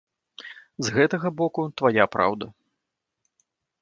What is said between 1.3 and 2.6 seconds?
боку твая праўда.